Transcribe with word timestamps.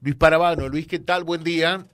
Luis 0.00 0.14
Parabano. 0.14 0.68
Luis, 0.68 0.86
¿qué 0.86 0.98
tal? 0.98 1.24
Buen 1.24 1.42
día. 1.42 1.84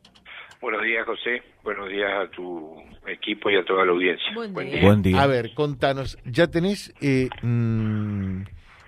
Buenos 0.61 0.83
días, 0.83 1.07
José. 1.07 1.43
Buenos 1.63 1.89
días 1.89 2.11
a 2.13 2.31
tu 2.31 2.75
equipo 3.07 3.51
y 3.51 3.57
a 3.57 3.65
toda 3.65 3.85
la 3.85 3.93
audiencia. 3.93 4.27
Buen 4.35 5.03
día. 5.03 5.23
A 5.23 5.27
ver, 5.27 5.55
contanos, 5.55 6.19
¿ya 6.25 6.47
tenés 6.49 6.95
eh, 7.01 7.29
mm, 7.43 8.43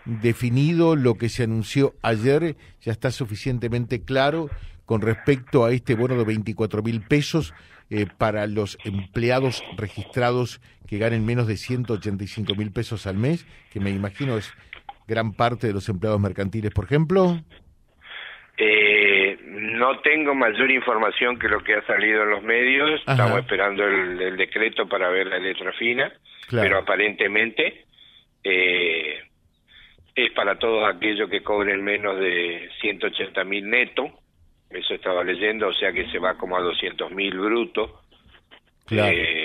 definido 0.05 0.97
lo 0.97 1.15
que 1.15 1.29
se 1.29 1.45
anunció 1.45 1.95
ayer? 2.03 2.57
¿Ya 2.83 2.93
está 2.93 3.11
suficientemente 3.11 4.03
claro 4.05 4.51
con 4.85 5.01
respecto 5.01 5.65
a 5.65 5.73
este 5.73 5.95
bono 5.95 6.17
de 6.17 6.25
24 6.25 6.83
mil 6.83 7.01
pesos 7.03 7.55
eh, 7.89 8.07
para 8.19 8.47
los 8.47 8.79
empleados 8.85 9.65
registrados 9.77 10.61
que 10.87 10.99
ganen 10.99 11.25
menos 11.25 11.47
de 11.47 11.57
185 11.57 12.55
mil 12.55 12.73
pesos 12.73 13.07
al 13.07 13.17
mes? 13.17 13.47
Que 13.71 13.81
me 13.81 13.91
imagino 13.91 14.37
es 14.37 14.53
gran 15.09 15.33
parte 15.33 15.67
de 15.67 15.73
los 15.73 15.89
empleados 15.89 16.21
mercantiles, 16.21 16.73
por 16.73 16.85
ejemplo. 16.85 17.41
No 19.79 19.99
tengo 20.01 20.35
mayor 20.35 20.71
información 20.71 21.39
que 21.39 21.49
lo 21.49 21.63
que 21.63 21.75
ha 21.75 21.87
salido 21.87 22.23
en 22.23 22.31
los 22.31 22.43
medios. 22.43 23.01
Ajá. 23.07 23.13
Estamos 23.13 23.41
esperando 23.41 23.85
el, 23.87 24.21
el 24.21 24.37
decreto 24.37 24.89
para 24.89 25.09
ver 25.11 25.27
la 25.27 25.39
letra 25.39 25.73
fina, 25.73 26.13
Claro. 26.49 26.67
pero 26.69 26.79
aparentemente 26.79 27.85
eh, 28.45 29.21
es 30.15 30.33
para 30.33 30.59
todos 30.59 30.89
aquellos 30.89 31.29
que 31.29 31.43
cobren 31.43 31.83
menos 31.85 32.19
de 32.19 32.69
180 32.81 33.45
mil 33.45 33.69
neto. 33.69 34.05
Eso 34.71 34.95
estaba 34.95 35.23
leyendo, 35.23 35.69
o 35.69 35.73
sea 35.75 35.93
que 35.93 36.11
se 36.11 36.19
va 36.19 36.37
como 36.37 36.57
a 36.57 36.61
200 36.61 37.11
mil 37.13 37.39
bruto. 37.39 38.01
Claro. 38.87 39.13
Eh, 39.17 39.36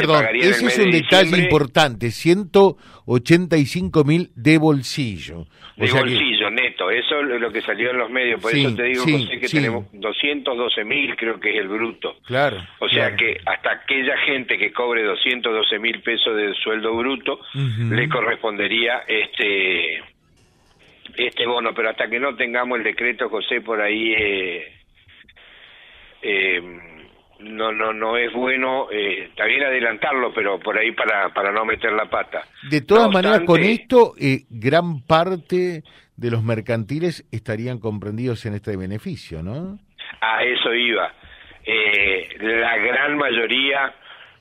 se 0.00 0.06
Perdón, 0.06 0.26
ese 0.34 0.66
es 0.66 0.78
un 0.78 0.90
de 0.90 0.96
detalle 1.02 1.38
importante, 1.38 2.10
185 2.10 4.04
mil 4.04 4.30
de 4.34 4.58
bolsillo. 4.58 5.40
O 5.40 5.46
De 5.76 5.86
que- 5.88 5.92
bolsillo, 5.92 6.50
neto. 6.50 6.90
Eso 6.90 7.20
es 7.20 7.40
lo 7.40 7.50
que 7.52 7.60
salió 7.62 7.90
en 7.90 7.98
los 7.98 8.10
medios. 8.10 8.40
Por 8.40 8.50
Sí, 8.52 8.60
eso 8.64 8.74
te 8.74 8.82
digo, 8.84 9.04
sí, 9.04 9.12
José, 9.24 9.38
que 9.40 9.48
sí. 9.48 9.56
tenemos 9.58 9.86
212 9.92 10.84
mil, 10.84 11.14
creo 11.16 11.38
que 11.38 11.50
es 11.50 11.56
el 11.56 11.68
bruto. 11.68 12.16
claro. 12.24 12.56
O 12.80 12.88
sea 12.88 13.14
claro. 13.14 13.16
que 13.16 13.36
hasta 13.44 13.72
aquella 13.72 14.16
gente 14.18 14.56
que 14.58 14.72
cobre 14.72 15.02
212 15.04 15.78
mil 15.78 16.00
pesos 16.02 16.36
de 16.36 16.54
sueldo 16.54 16.96
bruto, 16.96 17.40
le 17.90 18.08
correspondería 18.08 19.02
este 19.06 20.02
este 21.16 21.46
bono. 21.46 21.72
Pero 21.74 21.90
hasta 21.90 22.08
que 22.08 22.18
no 22.20 22.34
tengamos 22.36 22.78
el 22.78 22.84
decreto, 22.84 23.28
José, 23.28 23.60
por 23.60 23.80
ahí... 23.80 24.12
Eh, 24.14 24.72
eh, 26.22 26.62
no 27.40 27.72
no 27.72 27.92
no 27.92 28.16
es 28.16 28.32
bueno 28.32 28.88
eh, 28.90 29.30
bien 29.46 29.62
adelantarlo 29.62 30.32
pero 30.34 30.58
por 30.58 30.78
ahí 30.78 30.92
para 30.92 31.28
para 31.34 31.52
no 31.52 31.64
meter 31.64 31.92
la 31.92 32.06
pata 32.06 32.42
De 32.70 32.80
todas 32.80 33.06
No 33.06 33.12
maneras, 33.12 33.42
con 33.46 33.62
esto, 33.62 34.14
eh, 34.20 34.44
gran 34.50 35.02
parte 35.02 35.82
de 36.16 36.30
los 36.30 36.42
mercantiles 36.42 37.26
estarían 37.30 37.78
comprendidos 37.78 38.46
en 38.46 38.54
este 38.54 38.76
beneficio, 38.76 39.42
¿no? 39.42 39.78
A 40.20 40.42
eso 40.42 40.72
iba. 40.74 41.12
Eh, 41.64 42.28
la 42.40 42.76
gran 42.78 43.18
mayoría, 43.18 43.94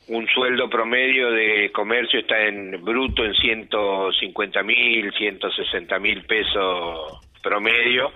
un 0.07 0.27
sueldo 0.27 0.69
promedio 0.69 1.31
de 1.31 1.71
comercio 1.73 2.19
está 2.19 2.39
en 2.43 2.83
bruto 2.83 3.25
en 3.25 3.33
150 3.33 4.63
mil, 4.63 5.11
160 5.11 5.99
mil 5.99 6.23
pesos 6.23 7.19
promedio, 7.41 8.11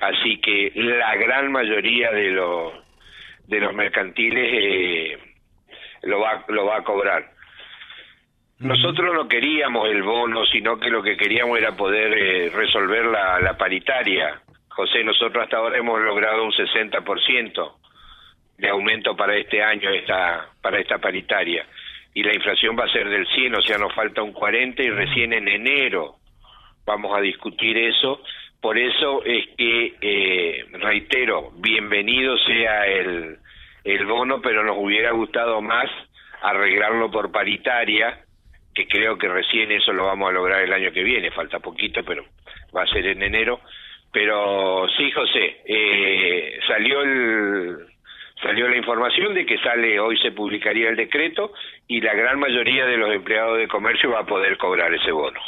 así 0.00 0.38
que 0.38 0.72
la 0.74 1.16
gran 1.16 1.50
mayoría 1.50 2.10
de 2.12 2.30
los 2.30 2.72
de 3.50 3.60
los 3.60 3.74
mercantiles 3.74 4.48
eh, 4.52 5.18
lo 6.02 6.20
va 6.20 6.44
lo 6.48 6.64
va 6.66 6.78
a 6.78 6.84
cobrar. 6.84 7.30
Nosotros 8.60 9.14
no 9.14 9.26
queríamos 9.26 9.88
el 9.88 10.02
bono, 10.02 10.44
sino 10.46 10.78
que 10.78 10.88
lo 10.88 11.02
que 11.02 11.16
queríamos 11.16 11.58
era 11.58 11.76
poder 11.76 12.12
eh, 12.12 12.50
resolver 12.50 13.06
la, 13.06 13.40
la 13.40 13.56
paritaria. 13.56 14.40
José, 14.68 15.02
nosotros 15.02 15.42
hasta 15.42 15.56
ahora 15.56 15.78
hemos 15.78 16.00
logrado 16.00 16.44
un 16.44 16.52
60% 16.52 17.72
de 18.58 18.68
aumento 18.68 19.16
para 19.16 19.36
este 19.36 19.62
año, 19.62 19.90
esta, 19.90 20.50
para 20.60 20.78
esta 20.78 20.98
paritaria. 20.98 21.66
Y 22.14 22.22
la 22.22 22.34
inflación 22.34 22.76
va 22.78 22.84
a 22.84 22.92
ser 22.92 23.08
del 23.08 23.26
100, 23.26 23.54
o 23.56 23.62
sea, 23.62 23.78
nos 23.78 23.94
falta 23.94 24.22
un 24.22 24.32
40 24.32 24.82
y 24.82 24.90
recién 24.90 25.32
en 25.32 25.48
enero 25.48 26.16
vamos 26.84 27.16
a 27.16 27.20
discutir 27.20 27.76
eso. 27.78 28.22
Por 28.60 28.78
eso 28.78 29.24
es 29.24 29.48
que, 29.56 29.94
eh, 30.00 30.66
reitero, 30.72 31.50
bienvenido 31.56 32.36
sea 32.38 32.86
el, 32.86 33.38
el 33.84 34.06
bono, 34.06 34.40
pero 34.42 34.62
nos 34.64 34.76
hubiera 34.78 35.12
gustado 35.12 35.60
más 35.62 35.86
arreglarlo 36.42 37.10
por 37.10 37.30
paritaria, 37.30 38.24
que 38.74 38.86
creo 38.86 39.18
que 39.18 39.28
recién 39.28 39.70
eso 39.72 39.92
lo 39.92 40.06
vamos 40.06 40.30
a 40.30 40.32
lograr 40.32 40.62
el 40.62 40.72
año 40.72 40.92
que 40.92 41.02
viene, 41.02 41.30
falta 41.30 41.58
poquito, 41.58 42.00
pero 42.06 42.24
va 42.76 42.82
a 42.82 42.86
ser 42.86 43.06
en 43.06 43.22
enero. 43.22 43.60
Pero 44.12 44.86
sí, 44.96 45.10
José, 45.12 45.60
eh, 45.66 46.58
salió 46.66 47.02
el 47.02 47.76
salió 48.42 48.68
la 48.68 48.76
información 48.78 49.34
de 49.34 49.44
que 49.44 49.58
sale 49.58 50.00
hoy 50.00 50.16
se 50.18 50.32
publicaría 50.32 50.88
el 50.88 50.96
decreto 50.96 51.52
y 51.86 52.00
la 52.00 52.14
gran 52.14 52.38
mayoría 52.40 52.86
de 52.86 52.96
los 52.96 53.12
empleados 53.14 53.58
de 53.58 53.68
comercio 53.68 54.10
va 54.10 54.20
a 54.20 54.26
poder 54.26 54.56
cobrar 54.56 54.92
ese 54.94 55.12
bono. 55.12 55.38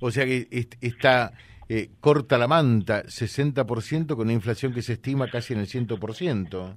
O 0.00 0.10
sea 0.10 0.26
que 0.26 0.46
est- 0.50 0.74
está 0.82 1.32
eh, 1.70 1.88
corta 2.00 2.36
la 2.36 2.46
manta, 2.46 3.02
60% 3.04 4.08
con 4.14 4.26
una 4.26 4.34
inflación 4.34 4.74
que 4.74 4.82
se 4.82 4.92
estima 4.94 5.28
casi 5.28 5.54
en 5.54 5.60
el 5.60 5.66
100%. 5.66 6.76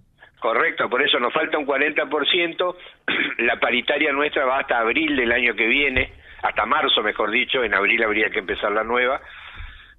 Por 0.88 1.02
eso 1.02 1.20
nos 1.20 1.34
falta 1.34 1.58
un 1.58 1.66
40%. 1.66 2.76
La 3.40 3.60
paritaria 3.60 4.12
nuestra 4.12 4.46
va 4.46 4.60
hasta 4.60 4.80
abril 4.80 5.16
del 5.16 5.32
año 5.32 5.56
que 5.56 5.68
viene, 5.68 6.14
hasta 6.44 6.66
marzo, 6.66 7.02
mejor 7.04 7.32
dicho. 7.32 7.64
En 7.64 7.74
abril 7.74 8.04
habría 8.04 8.30
que 8.30 8.40
empezar 8.40 8.72
la 8.72 8.84
nueva. 8.84 9.20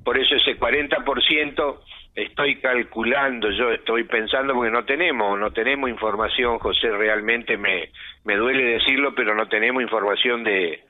Por 0.05 0.19
eso 0.19 0.35
ese 0.35 0.59
40% 0.59 1.81
estoy 2.15 2.57
calculando, 2.61 3.51
yo 3.51 3.71
estoy 3.71 4.05
pensando 4.05 4.55
porque 4.55 4.71
no 4.71 4.85
tenemos, 4.85 5.39
no 5.39 5.53
tenemos 5.53 5.91
información, 5.91 6.59
José, 6.59 6.91
realmente 6.91 7.57
me, 7.57 7.91
me 8.25 8.37
duele 8.37 8.65
decirlo, 8.65 9.15
pero 9.15 9.35
no 9.35 9.47
tenemos 9.49 9.83
información 9.83 10.43
de, 10.43 10.85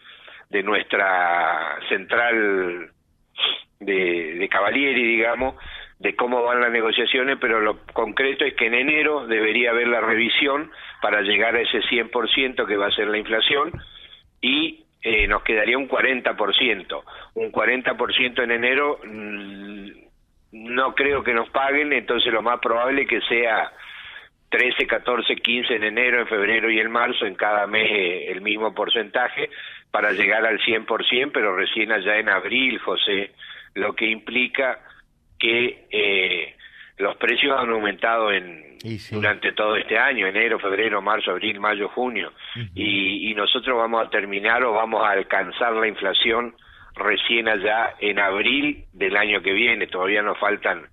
de 0.48 0.62
nuestra 0.62 1.78
central 1.88 2.90
de, 3.80 4.34
de 4.34 4.48
Cavalieri, 4.48 5.02
digamos, 5.02 5.56
de 6.00 6.16
cómo 6.16 6.42
van 6.42 6.62
las 6.62 6.72
negociaciones, 6.72 7.36
pero 7.38 7.60
lo 7.60 7.84
concreto 7.92 8.46
es 8.46 8.54
que 8.54 8.66
en 8.66 8.74
enero 8.74 9.26
debería 9.26 9.70
haber 9.70 9.86
la 9.86 10.00
revisión 10.00 10.70
para 11.02 11.20
llegar 11.20 11.54
a 11.54 11.60
ese 11.60 11.82
100% 11.82 12.66
que 12.66 12.76
va 12.76 12.86
a 12.86 12.90
ser 12.92 13.08
la 13.08 13.18
inflación 13.18 13.70
y 14.40 14.86
eh, 15.02 15.26
nos 15.28 15.42
quedaría 15.42 15.76
un 15.76 15.88
40%. 15.88 17.02
Un 17.34 17.52
40% 17.52 18.42
en 18.42 18.50
enero 18.50 18.98
mm, 19.04 19.88
no 20.52 20.94
creo 20.94 21.22
que 21.22 21.34
nos 21.34 21.50
paguen, 21.50 21.92
entonces 21.92 22.32
lo 22.32 22.40
más 22.40 22.60
probable 22.60 23.02
es 23.02 23.08
que 23.08 23.20
sea 23.20 23.70
13, 24.48 24.86
14, 24.86 25.36
15 25.36 25.74
en 25.74 25.84
enero, 25.84 26.20
en 26.20 26.26
febrero 26.28 26.70
y 26.70 26.80
en 26.80 26.90
marzo, 26.90 27.26
en 27.26 27.34
cada 27.34 27.66
mes 27.66 27.90
eh, 27.90 28.32
el 28.32 28.40
mismo 28.40 28.74
porcentaje, 28.74 29.50
para 29.90 30.12
llegar 30.12 30.46
al 30.46 30.58
100%, 30.60 31.30
pero 31.30 31.54
recién 31.54 31.92
allá 31.92 32.16
en 32.16 32.30
abril, 32.30 32.78
José, 32.78 33.32
lo 33.74 33.94
que 33.94 34.06
implica 34.06 34.80
que 35.40 35.86
eh, 35.90 36.54
los 36.98 37.16
precios 37.16 37.58
han 37.58 37.70
aumentado 37.70 38.30
en 38.30 38.78
sí. 38.78 39.14
durante 39.14 39.52
todo 39.52 39.74
este 39.74 39.98
año, 39.98 40.26
enero, 40.26 40.60
febrero, 40.60 41.02
marzo, 41.02 41.32
abril, 41.32 41.58
mayo, 41.58 41.88
junio, 41.88 42.32
y, 42.74 43.30
y 43.30 43.34
nosotros 43.34 43.76
vamos 43.76 44.06
a 44.06 44.10
terminar 44.10 44.62
o 44.62 44.74
vamos 44.74 45.02
a 45.02 45.10
alcanzar 45.10 45.72
la 45.72 45.88
inflación 45.88 46.54
recién 46.94 47.48
allá 47.48 47.94
en 47.98 48.18
abril 48.18 48.84
del 48.92 49.16
año 49.16 49.42
que 49.42 49.52
viene, 49.52 49.86
todavía 49.86 50.22
nos 50.22 50.38
faltan 50.38 50.86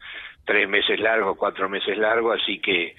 tres 0.46 0.68
meses 0.68 1.00
largos, 1.00 1.38
cuatro 1.38 1.68
meses 1.70 1.98
largos, 1.98 2.42
así 2.42 2.60
que 2.60 2.96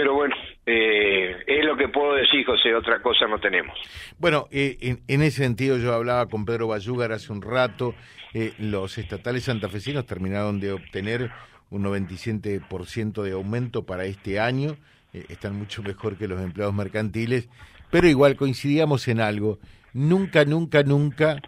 pero 0.00 0.14
bueno, 0.14 0.34
eh, 0.64 1.44
es 1.46 1.62
lo 1.62 1.76
que 1.76 1.88
puedo 1.88 2.14
decir, 2.14 2.46
José, 2.46 2.74
otra 2.74 3.02
cosa 3.02 3.26
no 3.26 3.38
tenemos. 3.38 3.76
Bueno, 4.18 4.48
eh, 4.50 4.96
en, 5.06 5.22
ese 5.22 5.42
sentido 5.42 5.76
yo 5.76 5.92
hablaba 5.92 6.24
con 6.24 6.46
Pedro 6.46 6.68
Bayúgar 6.68 7.12
hace 7.12 7.30
un 7.30 7.42
rato, 7.42 7.94
eh, 8.32 8.54
los 8.58 8.96
estatales 8.96 9.44
santafesinos 9.44 10.06
terminaron 10.06 10.58
de 10.58 10.72
obtener 10.72 11.30
un 11.68 11.84
97% 11.84 13.22
de 13.22 13.32
aumento 13.32 13.84
para 13.84 14.06
este 14.06 14.40
año, 14.40 14.78
eh, 15.12 15.26
están 15.28 15.54
mucho 15.54 15.82
mejor 15.82 16.16
que 16.16 16.28
los 16.28 16.40
empleados 16.40 16.74
mercantiles, 16.74 17.50
pero 17.90 18.08
igual 18.08 18.36
coincidíamos 18.36 19.06
en 19.06 19.20
algo, 19.20 19.58
nunca, 19.92 20.46
nunca, 20.46 20.82
nunca 20.82 21.42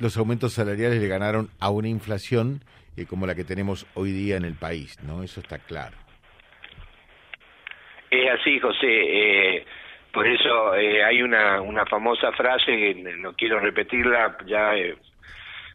los 0.00 0.16
aumentos 0.16 0.52
salariales 0.52 1.00
le 1.00 1.06
ganaron 1.06 1.48
a 1.60 1.70
una 1.70 1.86
inflación 1.86 2.64
como 3.08 3.24
la 3.24 3.36
que 3.36 3.44
tenemos 3.44 3.86
hoy 3.94 4.10
día 4.10 4.36
en 4.36 4.44
el 4.44 4.54
país, 4.54 4.96
¿no? 5.04 5.22
Eso 5.22 5.40
está 5.40 5.58
claro. 5.58 6.03
Es 8.22 8.30
así, 8.40 8.58
José. 8.60 8.86
Eh, 8.88 9.64
por 10.12 10.26
eso 10.26 10.74
eh, 10.76 11.02
hay 11.04 11.22
una, 11.22 11.60
una 11.60 11.84
famosa 11.86 12.30
frase 12.32 12.66
que 12.66 12.94
no 13.18 13.32
quiero 13.34 13.58
repetirla 13.58 14.36
ya, 14.46 14.76
eh, 14.76 14.94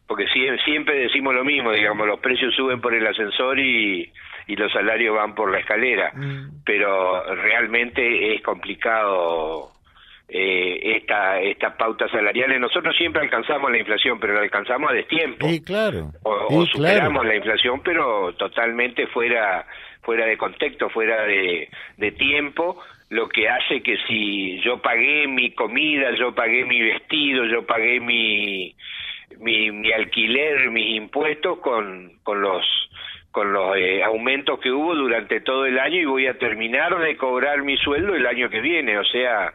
porque 0.06 0.26
sie- 0.28 0.56
siempre 0.64 0.96
decimos 0.96 1.34
lo 1.34 1.44
mismo, 1.44 1.72
digamos, 1.72 2.06
los 2.06 2.20
precios 2.20 2.54
suben 2.54 2.80
por 2.80 2.94
el 2.94 3.06
ascensor 3.06 3.58
y, 3.58 4.10
y 4.46 4.56
los 4.56 4.72
salarios 4.72 5.14
van 5.14 5.34
por 5.34 5.50
la 5.52 5.58
escalera, 5.58 6.12
pero 6.64 7.22
realmente 7.34 8.34
es 8.34 8.42
complicado 8.42 9.70
eh, 10.32 10.96
esta, 10.96 11.40
estas 11.40 11.74
pautas 11.74 12.10
salariales. 12.10 12.60
Nosotros 12.60 12.96
siempre 12.96 13.20
alcanzamos 13.22 13.70
la 13.70 13.78
inflación, 13.78 14.20
pero 14.20 14.34
la 14.34 14.42
alcanzamos 14.42 14.90
a 14.90 14.94
destiempo. 14.94 15.48
Sí, 15.48 15.60
claro. 15.60 16.12
O, 16.22 16.64
superamos 16.66 17.26
la 17.26 17.34
inflación, 17.34 17.80
pero 17.82 18.32
totalmente 18.34 19.08
fuera, 19.08 19.66
fuera 20.02 20.26
de 20.26 20.38
contexto, 20.38 20.88
fuera 20.88 21.24
de, 21.24 21.68
de 21.96 22.12
tiempo, 22.12 22.80
lo 23.08 23.28
que 23.28 23.48
hace 23.48 23.82
que 23.82 23.96
si 24.06 24.60
yo 24.60 24.80
pagué 24.80 25.26
mi 25.26 25.50
comida, 25.52 26.12
yo 26.16 26.32
pagué 26.32 26.64
mi 26.64 26.80
vestido, 26.80 27.44
yo 27.46 27.66
pagué 27.66 27.98
mi, 27.98 28.76
mi, 29.40 29.72
mi 29.72 29.92
alquiler, 29.92 30.70
mis 30.70 30.96
impuestos 30.96 31.58
con, 31.58 32.12
con 32.22 32.40
los 32.40 32.64
con 33.32 33.52
los 33.52 33.76
eh, 33.76 34.02
aumentos 34.02 34.58
que 34.58 34.72
hubo 34.72 34.92
durante 34.92 35.40
todo 35.40 35.64
el 35.64 35.78
año 35.78 36.00
y 36.00 36.04
voy 36.04 36.26
a 36.26 36.36
terminar 36.36 36.98
de 36.98 37.16
cobrar 37.16 37.62
mi 37.62 37.76
sueldo 37.76 38.16
el 38.16 38.26
año 38.26 38.50
que 38.50 38.60
viene, 38.60 38.98
o 38.98 39.04
sea, 39.04 39.52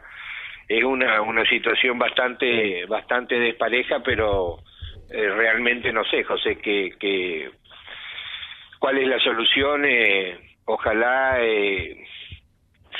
es 0.68 0.84
una, 0.84 1.20
una 1.22 1.44
situación 1.48 1.98
bastante 1.98 2.84
bastante 2.86 3.38
despareja, 3.38 4.00
pero 4.00 4.58
eh, 5.10 5.28
realmente 5.28 5.92
no 5.92 6.04
sé, 6.04 6.24
José, 6.24 6.58
que, 6.58 6.94
que 6.98 7.50
cuál 8.78 8.98
es 8.98 9.06
la 9.06 9.18
solución. 9.20 9.84
Eh, 9.84 10.38
ojalá 10.64 11.36
eh, 11.40 12.04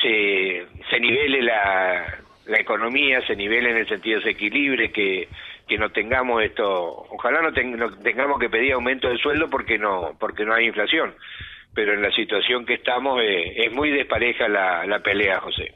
se, 0.00 0.66
se 0.88 1.00
nivele 1.00 1.42
la, 1.42 2.18
la 2.46 2.58
economía, 2.58 3.26
se 3.26 3.34
nivele 3.34 3.70
en 3.70 3.78
el 3.78 3.88
sentido 3.88 4.18
de 4.18 4.24
se 4.24 4.30
equilibre, 4.30 4.92
que, 4.92 5.28
que 5.66 5.78
no 5.78 5.90
tengamos 5.90 6.42
esto, 6.44 7.06
ojalá 7.10 7.42
no, 7.42 7.52
tengamos 7.52 8.38
que 8.38 8.48
pedir 8.48 8.74
aumento 8.74 9.08
de 9.08 9.18
sueldo 9.18 9.50
porque 9.50 9.78
no, 9.78 10.16
porque 10.20 10.44
no 10.44 10.54
hay 10.54 10.66
inflación, 10.66 11.14
pero 11.74 11.92
en 11.92 12.02
la 12.02 12.12
situación 12.12 12.64
que 12.64 12.74
estamos 12.74 13.20
es 13.24 13.72
muy 13.72 13.90
despareja 13.90 14.46
la, 14.46 14.86
la 14.86 15.00
pelea, 15.00 15.40
José. 15.40 15.74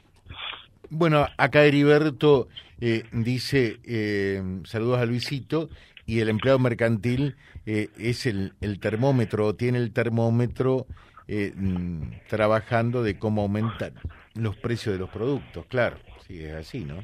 Bueno, 0.93 1.25
acá 1.37 1.63
Heriberto 1.63 2.49
eh, 2.81 3.03
dice, 3.13 3.77
eh, 3.87 4.41
saludos 4.65 4.99
a 4.99 5.05
Luisito, 5.05 5.69
y 6.05 6.19
el 6.19 6.27
empleado 6.27 6.59
mercantil 6.59 7.35
eh, 7.65 7.87
es 7.97 8.25
el, 8.25 8.51
el 8.59 8.81
termómetro, 8.81 9.55
tiene 9.55 9.77
el 9.77 9.93
termómetro 9.93 10.85
eh, 11.29 11.53
mm, 11.55 12.27
trabajando 12.27 13.03
de 13.03 13.17
cómo 13.17 13.43
aumentan 13.43 13.93
los 14.35 14.57
precios 14.57 14.93
de 14.93 14.99
los 14.99 15.09
productos, 15.09 15.65
claro, 15.67 15.95
sí, 16.27 16.43
es 16.43 16.55
así, 16.55 16.83
¿no? 16.83 17.01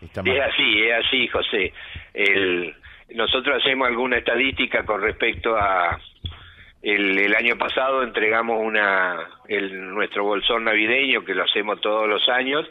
Está 0.00 0.20
es 0.20 0.40
así, 0.40 0.82
es 0.84 1.04
así, 1.04 1.26
José. 1.26 1.72
El, 2.14 2.72
nosotros 3.16 3.60
hacemos 3.60 3.88
alguna 3.88 4.18
estadística 4.18 4.84
con 4.84 5.02
respecto 5.02 5.56
a 5.56 5.98
el, 6.82 7.18
el 7.18 7.34
año 7.34 7.58
pasado 7.58 8.04
entregamos 8.04 8.60
una 8.62 9.28
el, 9.48 9.92
nuestro 9.92 10.22
bolsón 10.22 10.62
navideño 10.62 11.24
que 11.24 11.34
lo 11.34 11.42
hacemos 11.42 11.80
todos 11.80 12.08
los 12.08 12.28
años 12.28 12.64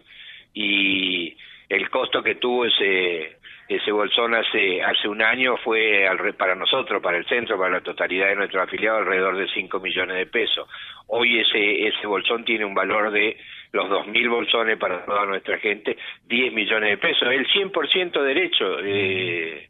y 0.54 1.36
el 1.70 1.90
costo 1.90 2.22
que 2.22 2.36
tuvo 2.36 2.66
ese 2.66 3.38
ese 3.68 3.92
bolsón 3.92 4.36
hace 4.36 4.84
hace 4.84 5.08
un 5.08 5.22
año 5.22 5.58
fue 5.58 6.08
al, 6.08 6.36
para 6.36 6.54
nosotros, 6.54 7.02
para 7.02 7.18
el 7.18 7.26
centro, 7.26 7.58
para 7.58 7.72
la 7.72 7.82
totalidad 7.82 8.28
de 8.28 8.36
nuestros 8.36 8.64
afiliados, 8.64 9.02
alrededor 9.02 9.38
de 9.38 9.48
5 9.48 9.80
millones 9.80 10.18
de 10.18 10.26
pesos. 10.26 10.68
Hoy 11.08 11.40
ese 11.40 11.88
ese 11.88 12.06
bolsón 12.06 12.44
tiene 12.46 12.66
un 12.66 12.76
valor 12.76 13.12
de 13.12 13.38
los 13.72 13.90
2.000 13.90 14.30
bolsones 14.30 14.78
para 14.78 15.04
toda 15.06 15.26
nuestra 15.26 15.58
gente, 15.58 15.98
10 16.26 16.54
millones 16.54 16.92
de 16.92 16.98
pesos. 16.98 17.28
El 17.30 17.48
100% 17.48 18.22
derecho, 18.22 18.80
eh, 18.84 19.70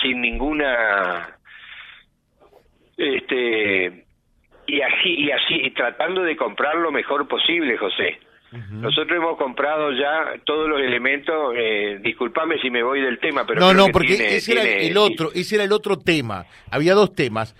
sin 0.00 0.20
ninguna... 0.20 1.36
este 2.96 4.04
y 4.66 4.80
así 4.82 5.14
y 5.18 5.30
así 5.32 5.54
y 5.64 5.70
tratando 5.70 6.22
de 6.22 6.36
comprar 6.36 6.76
lo 6.76 6.92
mejor 6.92 7.26
posible 7.26 7.76
José 7.76 8.20
nosotros 8.52 9.16
hemos 9.16 9.36
comprado 9.38 9.92
ya 9.92 10.40
todos 10.44 10.68
los 10.68 10.80
elementos, 10.80 11.54
eh, 11.56 12.00
disculpame 12.02 12.58
si 12.58 12.70
me 12.70 12.82
voy 12.82 13.00
del 13.00 13.18
tema, 13.20 13.46
pero... 13.46 13.60
No, 13.60 13.72
no, 13.72 13.88
porque 13.88 14.14
ese 14.14 14.52
era 14.52 14.64
el 14.64 14.96
otro, 14.96 15.30
ese 15.34 15.54
era 15.54 15.64
el 15.64 15.72
otro 15.72 15.98
tema. 15.98 16.46
Había 16.70 16.94
dos 16.94 17.14
temas. 17.14 17.54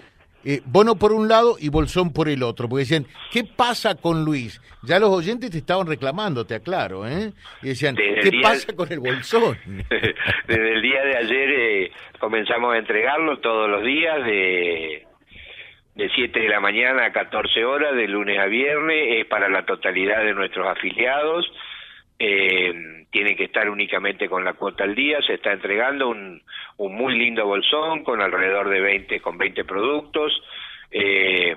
Eh, 0.44 0.62
Bono 0.64 0.96
por 0.96 1.12
un 1.12 1.28
lado 1.28 1.56
y 1.60 1.68
Bolsón 1.68 2.12
por 2.12 2.28
el 2.28 2.42
otro, 2.42 2.68
porque 2.68 2.80
decían, 2.80 3.06
¿qué 3.30 3.44
pasa 3.44 3.94
con 3.94 4.24
Luis? 4.24 4.60
Ya 4.82 4.98
los 4.98 5.10
oyentes 5.10 5.50
te 5.50 5.58
estaban 5.58 5.86
reclamando, 5.86 6.46
te 6.46 6.54
aclaro, 6.54 7.06
¿eh? 7.06 7.32
Y 7.62 7.68
decían, 7.68 7.94
¿qué 7.94 8.32
pasa 8.42 8.74
con 8.74 8.90
el 8.90 9.00
Bolsón? 9.00 9.58
Desde 10.46 10.72
el 10.72 10.80
día 10.80 11.02
de 11.04 11.16
ayer 11.18 11.50
eh, 11.50 11.92
comenzamos 12.18 12.74
a 12.74 12.78
entregarlo 12.78 13.38
todos 13.40 13.68
los 13.68 13.84
días, 13.84 14.24
de 14.24 15.06
de 16.00 16.08
7 16.14 16.40
de 16.40 16.48
la 16.48 16.60
mañana 16.60 17.04
a 17.04 17.12
14 17.12 17.62
horas, 17.62 17.94
de 17.94 18.08
lunes 18.08 18.38
a 18.38 18.46
viernes, 18.46 19.18
es 19.18 19.26
para 19.26 19.50
la 19.50 19.66
totalidad 19.66 20.24
de 20.24 20.32
nuestros 20.32 20.66
afiliados. 20.66 21.46
Eh, 22.18 23.04
tiene 23.10 23.36
que 23.36 23.44
estar 23.44 23.68
únicamente 23.68 24.26
con 24.26 24.42
la 24.42 24.54
cuota 24.54 24.84
al 24.84 24.94
día, 24.94 25.20
se 25.20 25.34
está 25.34 25.52
entregando 25.52 26.08
un, 26.08 26.42
muy 26.78 27.18
lindo 27.18 27.44
bolsón 27.44 28.02
con 28.02 28.22
alrededor 28.22 28.70
de 28.70 28.80
20, 28.80 29.20
con 29.20 29.36
20 29.36 29.64
productos. 29.64 30.42
Eh, 30.90 31.54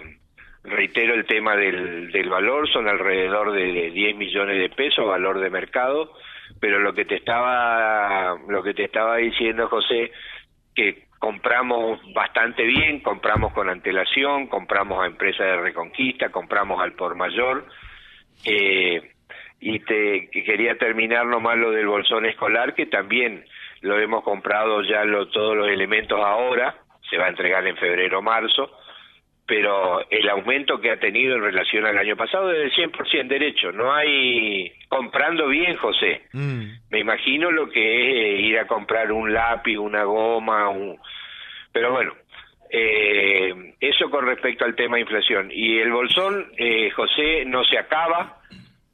reitero 0.66 1.14
el 1.14 1.26
tema 1.26 1.56
del, 1.56 2.12
del 2.12 2.30
valor, 2.30 2.70
son 2.70 2.90
alrededor 2.90 3.54
de 3.54 3.92
10 3.92 4.18
millones 4.18 4.60
de 4.60 4.76
pesos, 4.76 5.08
valor 5.08 5.40
de 5.40 5.50
mercado, 5.52 6.12
pero 6.60 6.80
lo 6.80 6.94
que 6.94 7.06
te 7.06 7.16
estaba, 7.16 8.36
lo 8.50 8.62
que 8.62 8.74
te 8.74 8.84
estaba 8.84 9.16
diciendo 9.16 9.70
José, 9.70 10.12
que 10.76 11.06
compramos 11.24 12.02
bastante 12.14 12.64
bien, 12.64 13.00
compramos 13.00 13.54
con 13.54 13.70
antelación, 13.70 14.48
compramos 14.48 15.02
a 15.02 15.08
empresas 15.08 15.48
de 15.48 15.56
reconquista, 15.56 16.28
compramos 16.34 16.82
al 16.82 16.96
por 16.96 17.16
mayor, 17.16 17.66
eh, 18.44 19.02
y 19.62 19.80
quería 19.80 20.78
terminar 20.78 21.26
nomás 21.26 21.56
lo 21.58 21.72
del 21.72 21.88
bolsón 21.88 22.26
escolar, 22.26 22.76
que 22.76 22.88
también 22.88 23.46
lo 23.80 23.98
hemos 23.98 24.22
comprado 24.26 24.82
ya 24.82 25.06
lo, 25.06 25.30
todos 25.30 25.56
los 25.56 25.70
elementos 25.70 26.20
ahora, 26.20 26.76
se 27.10 27.16
va 27.18 27.28
a 27.28 27.30
entregar 27.30 27.66
en 27.68 27.78
febrero 27.78 28.20
o 28.20 28.22
marzo, 28.22 28.70
pero 29.46 30.10
el 30.10 30.30
aumento 30.30 30.80
que 30.80 30.92
ha 30.92 31.00
tenido 31.00 31.36
en 31.36 31.42
relación 31.42 31.86
al 31.86 31.98
año 31.98 32.16
pasado 32.16 32.52
es 32.52 32.60
del 32.60 32.92
100% 32.92 33.28
derecho. 33.28 33.72
No 33.72 33.94
hay 33.94 34.72
comprando 34.88 35.48
bien, 35.48 35.76
José. 35.76 36.24
Mm. 36.32 36.64
Me 36.90 37.00
imagino 37.00 37.52
lo 37.52 37.70
que 37.70 37.82
es 37.82 38.16
eh, 38.16 38.42
ir 38.42 38.60
a 38.60 38.68
comprar 38.68 39.12
un 39.12 39.34
lápiz, 39.34 39.78
una 39.78 40.04
goma, 40.04 40.70
un... 40.70 40.98
pero 41.74 41.92
bueno, 41.92 42.14
eh, 42.70 43.76
eso 43.82 44.10
con 44.10 44.26
respecto 44.26 44.64
al 44.64 44.76
tema 44.76 45.00
inflación. 45.00 45.50
Y 45.52 45.78
el 45.78 45.92
bolsón, 45.92 46.52
eh, 46.58 46.90
José, 46.92 47.44
no 47.46 47.64
se 47.66 47.78
acaba. 47.78 48.40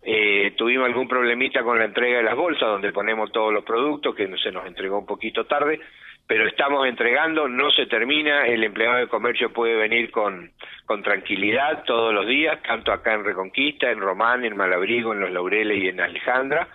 Eh, 0.01 0.53
tuvimos 0.57 0.87
algún 0.87 1.07
problemita 1.07 1.61
con 1.61 1.77
la 1.77 1.85
entrega 1.85 2.17
de 2.17 2.23
las 2.23 2.35
bolsas, 2.35 2.67
donde 2.67 2.91
ponemos 2.91 3.31
todos 3.31 3.53
los 3.53 3.63
productos, 3.63 4.15
que 4.15 4.27
se 4.37 4.51
nos 4.51 4.65
entregó 4.65 4.97
un 4.97 5.05
poquito 5.05 5.45
tarde 5.45 5.79
pero 6.29 6.47
estamos 6.47 6.87
entregando, 6.87 7.47
no 7.47 7.71
se 7.71 7.87
termina, 7.87 8.45
el 8.45 8.63
empleado 8.63 8.97
de 8.97 9.07
comercio 9.07 9.51
puede 9.51 9.73
venir 9.75 10.11
con, 10.11 10.51
con 10.85 11.01
tranquilidad 11.01 11.83
todos 11.87 12.13
los 12.13 12.27
días, 12.27 12.61
tanto 12.61 12.91
acá 12.91 13.15
en 13.15 13.25
Reconquista, 13.25 13.89
en 13.89 13.99
Román, 13.99 14.45
en 14.45 14.55
Malabrigo, 14.55 15.11
en 15.11 15.21
Los 15.21 15.31
Laureles 15.31 15.83
y 15.83 15.87
en 15.87 15.99
Alejandra, 15.99 16.67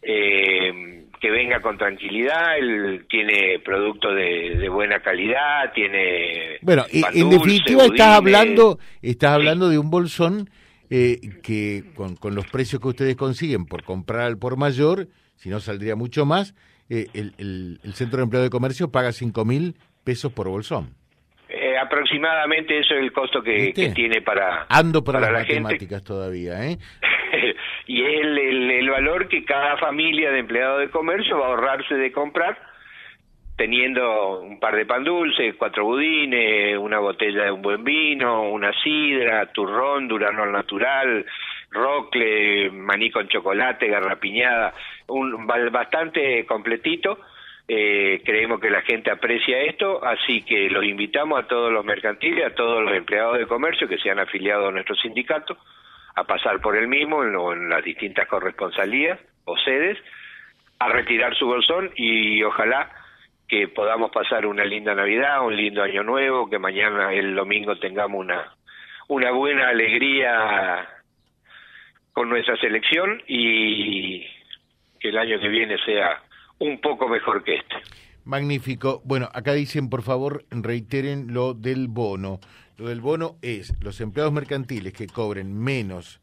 eh, 0.00 1.06
que 1.20 1.28
venga 1.28 1.58
con 1.58 1.76
tranquilidad, 1.76 2.56
él 2.56 3.04
tiene 3.10 3.58
productos 3.64 4.14
de, 4.14 4.68
buena 4.68 5.00
calidad, 5.00 5.72
tiene... 5.74 6.58
Bueno, 6.62 6.84
en 6.92 7.30
definitiva 7.30 7.86
estás 7.86 8.18
hablando, 8.18 8.78
estás 9.02 9.32
hablando 9.32 9.70
de 9.70 9.78
un 9.80 9.90
bolsón 9.90 10.50
eh, 10.88 11.18
que 11.42 11.82
con, 11.96 12.14
con 12.14 12.36
los 12.36 12.46
precios 12.46 12.80
que 12.80 12.86
ustedes 12.86 13.16
consiguen 13.16 13.66
por 13.66 13.82
comprar 13.82 14.20
al 14.20 14.38
por 14.38 14.56
mayor, 14.56 15.08
si 15.34 15.48
no 15.48 15.58
saldría 15.58 15.96
mucho 15.96 16.24
más, 16.24 16.54
eh, 16.90 17.06
el, 17.14 17.78
el, 17.82 17.94
Centro 17.94 18.18
de 18.18 18.24
Empleo 18.24 18.42
de 18.42 18.50
Comercio 18.50 18.90
paga 18.90 19.12
cinco 19.12 19.44
mil 19.44 19.74
pesos 20.04 20.32
por 20.32 20.48
bolsón. 20.48 20.94
Eh, 21.48 21.76
aproximadamente 21.78 22.78
eso 22.78 22.94
es 22.94 23.00
el 23.00 23.12
costo 23.12 23.42
que, 23.42 23.72
tiene 23.94 24.22
para 24.22 24.66
ando 24.68 25.04
para, 25.04 25.20
las 25.20 25.32
matemáticas 25.32 26.02
todavía 26.02 26.66
¿eh? 26.66 26.78
y 27.86 28.02
es 28.02 28.20
el, 28.22 28.38
el, 28.70 28.90
valor 28.90 29.28
que 29.28 29.44
cada 29.44 29.76
familia 29.76 30.30
de 30.30 30.40
empleados 30.40 30.80
de 30.80 30.90
comercio 30.90 31.38
va 31.38 31.46
a 31.46 31.48
ahorrarse 31.50 31.94
de 31.94 32.10
comprar 32.12 32.58
teniendo 33.56 34.40
un 34.40 34.58
par 34.58 34.74
de 34.74 34.86
pan 34.86 35.04
dulces, 35.04 35.54
cuatro 35.56 35.84
budines, 35.84 36.76
una 36.76 36.98
botella 36.98 37.44
de 37.44 37.52
un 37.52 37.62
buen 37.62 37.84
vino, 37.84 38.50
una 38.50 38.72
sidra, 38.82 39.46
turrón, 39.52 40.08
durano 40.08 40.46
natural, 40.46 41.24
rocle, 41.74 42.70
maní 42.70 43.10
con 43.10 43.28
chocolate, 43.28 43.88
garrapiñada, 43.88 44.72
un 45.08 45.46
bastante 45.46 46.46
completito. 46.46 47.18
Eh, 47.66 48.22
creemos 48.24 48.60
que 48.60 48.70
la 48.70 48.82
gente 48.82 49.10
aprecia 49.10 49.62
esto, 49.62 50.04
así 50.04 50.42
que 50.42 50.68
los 50.70 50.84
invitamos 50.84 51.38
a 51.38 51.46
todos 51.46 51.72
los 51.72 51.84
mercantiles, 51.84 52.46
a 52.46 52.54
todos 52.54 52.82
los 52.82 52.94
empleados 52.94 53.38
de 53.38 53.46
comercio 53.46 53.88
que 53.88 53.98
se 53.98 54.10
han 54.10 54.18
afiliado 54.18 54.68
a 54.68 54.72
nuestro 54.72 54.94
sindicato, 54.96 55.56
a 56.14 56.24
pasar 56.24 56.60
por 56.60 56.76
el 56.76 56.88
mismo 56.88 57.24
en, 57.24 57.34
en 57.34 57.68
las 57.68 57.82
distintas 57.82 58.28
corresponsalías 58.28 59.18
o 59.44 59.56
sedes, 59.58 59.98
a 60.78 60.88
retirar 60.88 61.34
su 61.36 61.46
bolsón 61.46 61.90
y 61.96 62.42
ojalá 62.42 62.90
que 63.48 63.68
podamos 63.68 64.10
pasar 64.10 64.46
una 64.46 64.64
linda 64.64 64.94
Navidad, 64.94 65.44
un 65.44 65.56
lindo 65.56 65.82
Año 65.82 66.02
Nuevo, 66.02 66.48
que 66.48 66.58
mañana 66.58 67.12
el 67.12 67.34
domingo 67.34 67.76
tengamos 67.76 68.20
una 68.20 68.54
una 69.08 69.30
buena 69.32 69.68
alegría 69.68 70.88
con 72.14 72.30
nuestra 72.30 72.56
selección 72.56 73.20
y 73.28 74.20
que 75.00 75.08
el 75.10 75.18
año 75.18 75.38
que 75.38 75.48
viene 75.48 75.76
sea 75.84 76.22
un 76.58 76.80
poco 76.80 77.08
mejor 77.08 77.44
que 77.44 77.56
este. 77.56 77.74
Magnífico. 78.24 79.02
Bueno, 79.04 79.28
acá 79.34 79.52
dicen, 79.52 79.90
por 79.90 80.02
favor, 80.02 80.46
reiteren 80.50 81.34
lo 81.34 81.52
del 81.52 81.88
bono. 81.88 82.40
Lo 82.78 82.88
del 82.88 83.02
bono 83.02 83.36
es 83.42 83.74
los 83.82 84.00
empleados 84.00 84.32
mercantiles 84.32 84.94
que 84.94 85.06
cobren 85.06 85.54
menos 85.58 86.20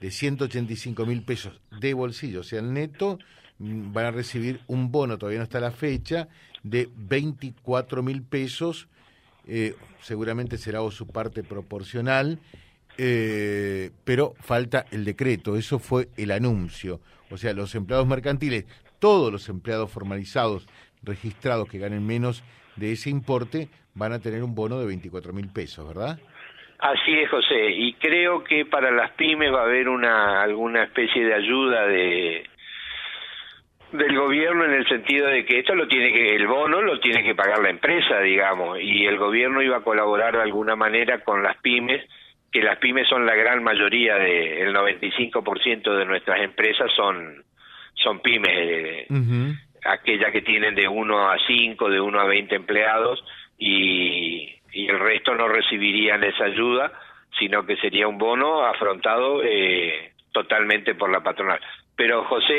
de 0.00 0.10
185 0.10 1.06
mil 1.06 1.22
pesos 1.22 1.60
de 1.80 1.94
bolsillo, 1.94 2.40
o 2.40 2.42
sea, 2.42 2.60
el 2.60 2.72
neto, 2.72 3.18
mm, 3.58 3.92
van 3.92 4.06
a 4.06 4.10
recibir 4.10 4.60
un 4.66 4.90
bono, 4.90 5.16
todavía 5.16 5.38
no 5.38 5.44
está 5.44 5.60
la 5.60 5.70
fecha, 5.70 6.28
de 6.62 6.88
24 6.94 8.02
mil 8.02 8.22
pesos, 8.22 8.88
eh, 9.46 9.74
seguramente 10.00 10.58
será 10.58 10.80
su 10.90 11.06
parte 11.06 11.42
proporcional, 11.42 12.40
eh, 12.98 13.90
pero 14.04 14.34
falta 14.40 14.84
el 14.90 15.04
decreto, 15.04 15.56
eso 15.56 15.78
fue 15.78 16.08
el 16.16 16.30
anuncio. 16.30 17.00
O 17.30 17.36
sea, 17.36 17.52
los 17.52 17.74
empleados 17.74 18.06
mercantiles, 18.06 18.64
todos 18.98 19.32
los 19.32 19.48
empleados 19.48 19.90
formalizados 19.90 20.66
registrados 21.02 21.68
que 21.68 21.78
ganen 21.78 22.06
menos 22.06 22.42
de 22.76 22.92
ese 22.92 23.10
importe, 23.10 23.68
van 23.94 24.12
a 24.12 24.20
tener 24.20 24.42
un 24.42 24.54
bono 24.54 24.78
de 24.78 24.86
24 24.86 25.32
mil 25.32 25.48
pesos, 25.52 25.86
¿verdad? 25.88 26.18
Así 26.78 27.18
es, 27.18 27.30
José, 27.30 27.70
y 27.70 27.94
creo 27.94 28.44
que 28.44 28.66
para 28.66 28.90
las 28.90 29.12
pymes 29.12 29.52
va 29.52 29.60
a 29.60 29.64
haber 29.64 29.88
una 29.88 30.42
alguna 30.42 30.84
especie 30.84 31.24
de 31.24 31.34
ayuda 31.34 31.86
de 31.86 32.44
del 33.92 34.18
gobierno 34.18 34.64
en 34.64 34.72
el 34.72 34.86
sentido 34.86 35.28
de 35.28 35.44
que 35.46 35.60
esto 35.60 35.74
lo 35.74 35.88
tiene 35.88 36.12
que 36.12 36.34
el 36.34 36.46
bono 36.46 36.82
lo 36.82 37.00
tiene 37.00 37.22
que 37.22 37.34
pagar 37.34 37.60
la 37.60 37.70
empresa, 37.70 38.20
digamos, 38.20 38.78
y 38.80 39.06
el 39.06 39.16
gobierno 39.16 39.62
iba 39.62 39.78
a 39.78 39.84
colaborar 39.84 40.34
de 40.36 40.42
alguna 40.42 40.76
manera 40.76 41.24
con 41.24 41.42
las 41.42 41.56
pymes, 41.58 42.04
que 42.56 42.62
las 42.62 42.78
pymes 42.78 43.06
son 43.06 43.26
la 43.26 43.34
gran 43.34 43.62
mayoría 43.62 44.14
de 44.16 44.62
el 44.62 44.74
95% 44.74 45.94
de 45.94 46.06
nuestras 46.06 46.40
empresas 46.40 46.90
son 46.96 47.44
son 47.94 48.20
pymes, 48.20 48.50
eh, 48.50 49.06
aquellas 49.84 50.32
que 50.32 50.42
tienen 50.42 50.74
de 50.74 50.88
1 50.88 51.30
a 51.30 51.36
5, 51.46 51.90
de 51.90 52.00
1 52.00 52.20
a 52.20 52.24
20 52.24 52.54
empleados 52.54 53.22
y 53.58 54.56
y 54.72 54.88
el 54.88 54.98
resto 54.98 55.34
no 55.34 55.48
recibirían 55.48 56.22
esa 56.24 56.44
ayuda, 56.44 56.92
sino 57.38 57.64
que 57.64 57.76
sería 57.76 58.08
un 58.08 58.18
bono 58.18 58.64
afrontado 58.64 59.42
eh, 59.42 60.12
totalmente 60.32 60.94
por 60.94 61.10
la 61.10 61.22
patronal. 61.22 61.60
Pero 61.94 62.24
José, 62.24 62.52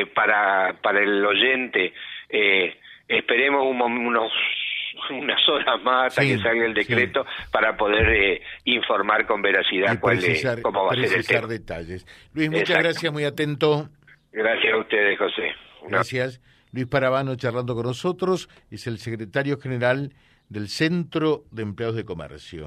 eh, 0.00 0.06
para, 0.06 0.76
para 0.82 1.00
el 1.00 1.24
oyente, 1.24 1.94
eh, 2.28 2.76
esperemos 3.08 3.64
unos 3.66 4.32
unas 5.10 5.48
horas 5.48 5.82
más 5.82 6.06
hasta 6.08 6.22
que 6.22 6.38
salga 6.38 6.66
el 6.66 6.74
decreto 6.74 7.24
para 7.50 7.76
poder 7.76 8.08
eh, 8.08 8.42
informar 8.64 9.26
con 9.26 9.42
veracidad 9.42 9.98
cuál 10.00 10.22
es, 10.22 10.46
cómo 10.62 10.84
va 10.84 10.92
a 10.92 10.94
ser 10.94 11.18
el 11.18 11.26
tema. 11.26 11.46
detalles. 11.46 12.06
Luis, 12.34 12.50
muchas 12.50 12.78
gracias, 12.78 13.12
muy 13.12 13.24
atento. 13.24 13.88
Gracias 14.32 14.72
a 14.72 14.76
ustedes, 14.78 15.18
José. 15.18 15.52
Gracias. 15.88 16.40
Luis 16.72 16.86
Parabano 16.86 17.36
charlando 17.36 17.74
con 17.74 17.86
nosotros, 17.86 18.48
es 18.70 18.86
el 18.86 18.98
secretario 18.98 19.58
general 19.58 20.12
del 20.48 20.68
Centro 20.68 21.44
de 21.50 21.62
Empleados 21.62 21.96
de 21.96 22.04
Comercio 22.04 22.66